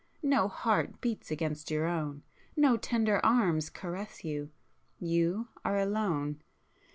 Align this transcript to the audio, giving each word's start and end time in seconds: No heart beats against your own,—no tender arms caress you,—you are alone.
No 0.23 0.47
heart 0.47 0.99
beats 0.99 1.29
against 1.29 1.69
your 1.69 1.85
own,—no 1.85 2.77
tender 2.77 3.23
arms 3.23 3.69
caress 3.69 4.23
you,—you 4.25 5.47
are 5.63 5.77
alone. 5.77 6.41